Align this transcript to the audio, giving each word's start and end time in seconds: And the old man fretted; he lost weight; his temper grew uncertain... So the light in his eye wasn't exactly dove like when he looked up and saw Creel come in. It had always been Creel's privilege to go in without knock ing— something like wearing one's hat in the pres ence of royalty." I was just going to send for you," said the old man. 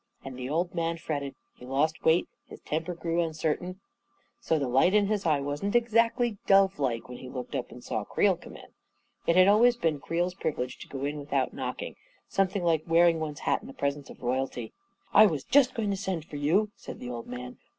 And 0.25 0.35
the 0.35 0.49
old 0.49 0.73
man 0.73 0.97
fretted; 0.97 1.35
he 1.53 1.63
lost 1.63 2.03
weight; 2.03 2.27
his 2.47 2.59
temper 2.61 2.95
grew 2.95 3.21
uncertain... 3.21 3.81
So 4.39 4.57
the 4.57 4.67
light 4.67 4.95
in 4.95 5.05
his 5.05 5.27
eye 5.27 5.41
wasn't 5.41 5.75
exactly 5.75 6.39
dove 6.47 6.79
like 6.79 7.07
when 7.07 7.19
he 7.19 7.29
looked 7.29 7.53
up 7.53 7.69
and 7.69 7.83
saw 7.83 8.03
Creel 8.03 8.35
come 8.35 8.55
in. 8.57 8.65
It 9.27 9.35
had 9.35 9.47
always 9.47 9.77
been 9.77 9.99
Creel's 9.99 10.33
privilege 10.33 10.79
to 10.79 10.87
go 10.87 11.05
in 11.05 11.19
without 11.19 11.53
knock 11.53 11.83
ing— 11.83 11.97
something 12.37 12.63
like 12.63 12.81
wearing 12.87 13.19
one's 13.19 13.41
hat 13.41 13.61
in 13.61 13.67
the 13.67 13.73
pres 13.75 13.95
ence 13.95 14.09
of 14.09 14.23
royalty." 14.23 14.73
I 15.13 15.27
was 15.27 15.43
just 15.43 15.75
going 15.75 15.91
to 15.91 15.97
send 15.97 16.25
for 16.25 16.37
you," 16.37 16.71
said 16.75 16.99
the 16.99 17.11
old 17.11 17.27
man. 17.27 17.59